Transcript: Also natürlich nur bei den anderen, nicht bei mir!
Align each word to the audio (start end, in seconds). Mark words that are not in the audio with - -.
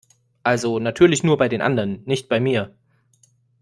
Also 0.43 0.79
natürlich 0.79 1.21
nur 1.21 1.37
bei 1.37 1.47
den 1.47 1.61
anderen, 1.61 2.01
nicht 2.05 2.27
bei 2.27 2.39
mir! 2.39 2.73